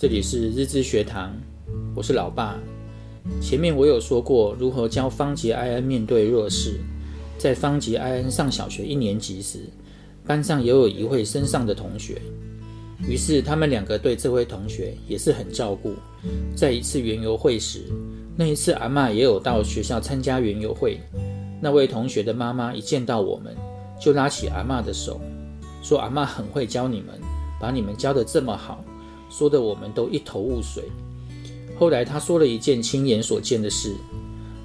[0.00, 1.34] 这里是日知学堂，
[1.92, 2.56] 我是老爸。
[3.40, 6.78] 前面我有说过如何教方杰、艾恩面对弱势。
[7.36, 9.58] 在方杰、艾恩上小学一年级时，
[10.24, 12.22] 班上也有一位身上的同学，
[13.08, 15.94] 于是他们两个对这位同学也是很照顾。
[16.54, 17.82] 在一次园游会时，
[18.36, 21.00] 那一次阿嬷也有到学校参加园游会。
[21.60, 23.52] 那位同学的妈妈一见到我们，
[24.00, 25.20] 就拉起阿嬷的手，
[25.82, 27.20] 说阿嬷很会教你们，
[27.60, 28.84] 把你们教得这么好。
[29.28, 30.84] 说的我们都一头雾水。
[31.78, 33.94] 后来他说了一件亲眼所见的事：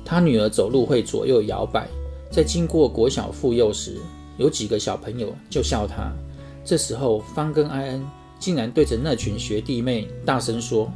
[0.04, 1.88] 他女儿走路会左右摇摆，
[2.32, 3.98] 在经过国小妇幼时，
[4.38, 6.12] 有几个小朋友就笑他。
[6.66, 8.04] 这时候方跟艾恩
[8.40, 10.92] 竟然对着那群学弟妹大声说：“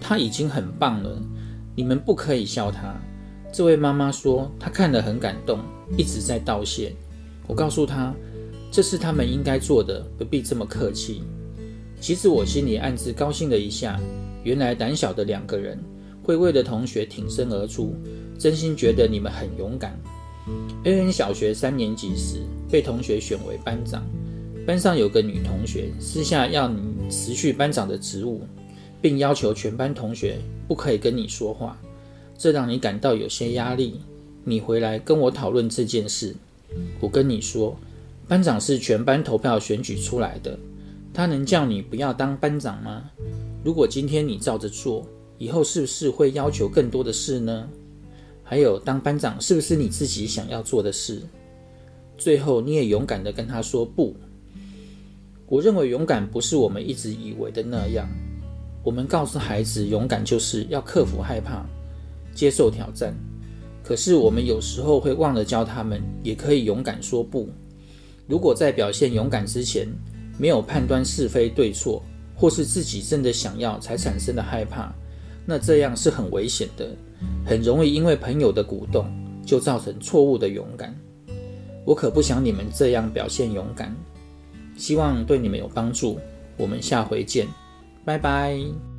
[0.00, 1.20] 他已经很棒了，
[1.74, 2.94] 你们不可以笑他。”
[3.52, 5.58] 这位妈妈说她看了很感动，
[5.96, 6.94] 一直在道谢。
[7.46, 8.14] 我告诉她，
[8.70, 11.22] 这是他们应该做的，不必这么客气。
[12.02, 13.96] 其实我心里暗自高兴了一下，
[14.42, 15.78] 原来胆小的两个人
[16.20, 17.94] 会为了同学挺身而出，
[18.36, 19.96] 真心觉得你们很勇敢。
[20.82, 24.04] 恩恩小学三年级时被同学选为班长，
[24.66, 28.40] 班上有个女同学私下要你辞去班长的职务，
[29.00, 31.80] 并要求全班同学不可以跟你说话，
[32.36, 34.00] 这让你感到有些压力。
[34.42, 36.34] 你回来跟我讨论这件事，
[36.98, 37.76] 我跟你说，
[38.26, 40.58] 班长是全班投票选举出来的。
[41.12, 43.10] 他能叫你不要当班长吗？
[43.62, 45.06] 如果今天你照着做，
[45.38, 47.68] 以后是不是会要求更多的事呢？
[48.42, 51.22] 还有，当班长是不是你自己想要做的事？
[52.16, 54.14] 最后，你也勇敢地跟他说不。
[55.46, 58.08] 我认为勇敢不是我们一直以为的那样。
[58.82, 61.64] 我们告诉孩子，勇敢就是要克服害怕，
[62.34, 63.14] 接受挑战。
[63.82, 67.48] 可是我们有时候会忘了教他们，也可以勇敢说不。
[68.26, 69.86] 如果在表现勇敢之前，
[70.38, 72.02] 没有判断是非对错，
[72.34, 74.92] 或是自己真的想要才产生的害怕，
[75.46, 76.88] 那这样是很危险的，
[77.44, 79.06] 很容易因为朋友的鼓动
[79.44, 80.94] 就造成错误的勇敢。
[81.84, 83.94] 我可不想你们这样表现勇敢，
[84.76, 86.18] 希望对你们有帮助。
[86.56, 87.48] 我们下回见，
[88.04, 88.91] 拜拜。